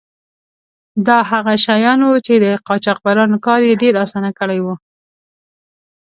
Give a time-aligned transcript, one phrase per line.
[1.07, 4.67] دا هغه شیان وو چې د قاچاقبرانو کار یې ډیر آسانه کړی و.